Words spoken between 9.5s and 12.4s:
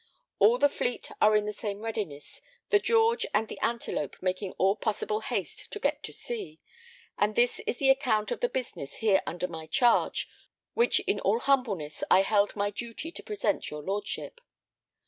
charge, which in all humbleness I